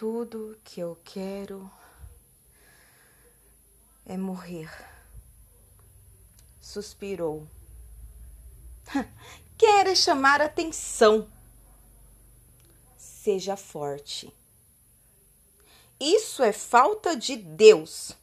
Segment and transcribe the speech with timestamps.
[0.00, 1.70] Tudo que eu quero
[4.06, 4.70] é morrer.
[6.58, 7.46] Suspirou.
[9.58, 11.30] Quer é chamar atenção.
[12.96, 14.34] Seja forte.
[16.00, 18.16] Isso é falta de Deus.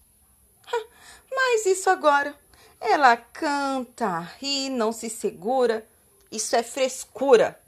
[1.29, 2.35] Mas isso agora.
[2.81, 5.87] Ela canta, ri, não se segura.
[6.31, 7.61] Isso é frescura.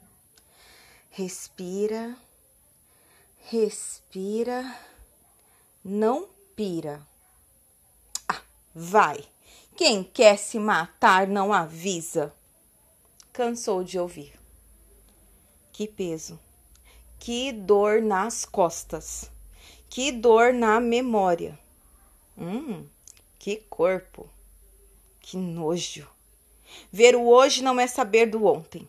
[1.10, 2.18] Respira,
[3.48, 4.76] respira,
[5.84, 7.00] não pira.
[8.28, 8.42] Ah,
[8.74, 9.24] vai.
[9.76, 12.32] Quem quer se matar não avisa.
[13.32, 14.38] Cansou de ouvir.
[15.72, 16.38] Que peso,
[17.18, 19.30] que dor nas costas,
[19.88, 21.58] que dor na memória.
[22.36, 22.86] Hum,
[23.38, 24.28] que corpo,
[25.20, 26.06] que nojo.
[26.92, 28.86] Ver o hoje não é saber do ontem.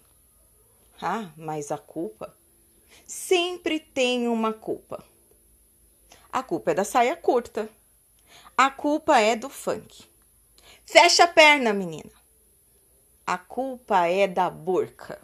[1.01, 2.35] Ah, mas a culpa?
[3.05, 5.03] Sempre tem uma culpa.
[6.31, 7.69] A culpa é da saia curta.
[8.57, 10.05] A culpa é do funk.
[10.85, 12.11] Fecha a perna, menina.
[13.25, 15.21] A culpa é da burca.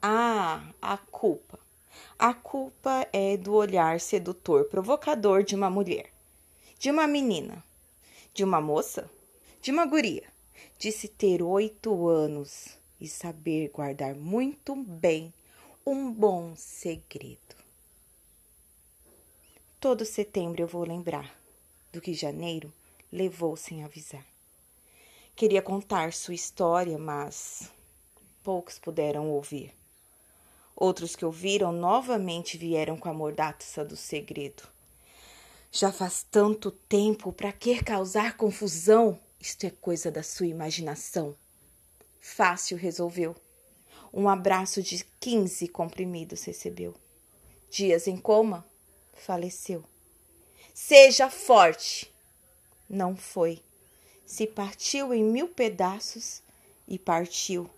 [0.00, 1.58] Ah, a culpa.
[2.18, 6.10] A culpa é do olhar sedutor, provocador de uma mulher,
[6.78, 7.62] de uma menina,
[8.32, 9.10] de uma moça,
[9.60, 10.24] de uma guria,
[10.78, 15.32] de se ter oito anos e saber guardar muito bem
[15.84, 17.56] um bom segredo.
[19.80, 21.36] Todo setembro eu vou lembrar
[21.92, 22.72] do que janeiro
[23.10, 24.24] levou sem avisar.
[25.34, 27.68] Queria contar sua história, mas
[28.44, 29.74] poucos puderam ouvir.
[30.76, 34.62] Outros que ouviram novamente vieram com a mordaça do segredo.
[35.72, 39.18] Já faz tanto tempo, para que causar confusão?
[39.40, 41.34] Isto é coisa da sua imaginação.
[42.20, 43.34] Fácil resolveu.
[44.12, 46.94] Um abraço de quinze comprimidos recebeu.
[47.70, 48.64] Dias em coma,
[49.14, 49.82] faleceu.
[50.74, 52.12] Seja forte.
[52.88, 53.62] Não foi.
[54.26, 56.42] Se partiu em mil pedaços
[56.86, 57.70] e partiu.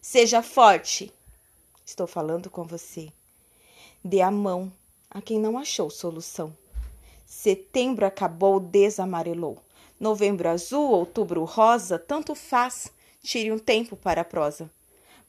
[0.00, 1.10] Seja forte.
[1.86, 3.10] Estou falando com você.
[4.04, 4.70] Dê a mão
[5.10, 6.54] a quem não achou solução.
[7.26, 9.58] Setembro acabou, desamarelou.
[9.98, 12.92] Novembro azul, outubro rosa, tanto faz.
[13.22, 14.70] Tire um tempo para a prosa.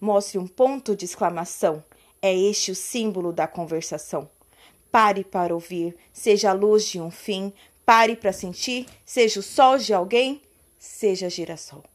[0.03, 1.81] Mostre um ponto de exclamação.
[2.21, 4.29] É este o símbolo da conversação.
[4.91, 7.53] Pare para ouvir, seja a luz de um fim.
[7.85, 10.41] Pare para sentir, seja o sol de alguém,
[10.77, 11.85] seja girassol.